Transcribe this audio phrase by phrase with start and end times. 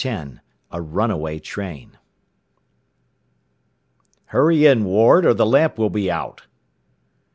[0.03, 0.39] X
[0.71, 1.99] A RUNAWAY TRAIN
[4.25, 6.47] "Hurry in, Ward, or the lamp will be out!"